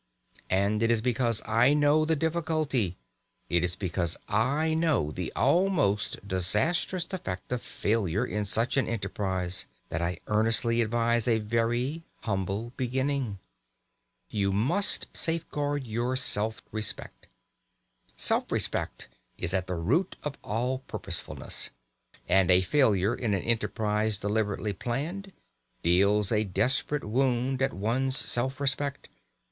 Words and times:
And 0.49 0.81
it 0.81 0.89
is 0.89 0.99
because 0.99 1.43
I 1.45 1.75
know 1.75 2.05
the 2.05 2.15
difficulty, 2.15 2.97
it 3.49 3.63
is 3.63 3.75
because 3.75 4.17
I 4.27 4.73
know 4.73 5.11
the 5.11 5.31
almost 5.35 6.27
disastrous 6.27 7.07
effect 7.11 7.51
of 7.51 7.61
failure 7.61 8.25
in 8.25 8.45
such 8.45 8.77
an 8.77 8.87
enterprise, 8.87 9.67
that 9.89 10.01
I 10.01 10.17
earnestly 10.25 10.81
advise 10.81 11.27
a 11.27 11.37
very 11.37 12.01
humble 12.21 12.73
beginning. 12.77 13.37
You 14.27 14.51
must 14.51 15.05
safeguard 15.15 15.85
your 15.85 16.15
self 16.15 16.63
respect. 16.71 17.27
Self 18.17 18.51
respect 18.51 19.07
is 19.37 19.53
at 19.53 19.67
the 19.67 19.75
root 19.75 20.15
of 20.23 20.35
all 20.43 20.79
purposefulness, 20.79 21.69
and 22.27 22.49
a 22.49 22.61
failure 22.61 23.13
in 23.13 23.35
an 23.35 23.43
enterprise 23.43 24.17
deliberately 24.17 24.73
planned 24.73 25.31
deals 25.83 26.31
a 26.31 26.43
desperate 26.43 27.03
wound 27.03 27.61
at 27.61 27.71
one's 27.73 28.17
self 28.17 28.59
respect. 28.59 29.07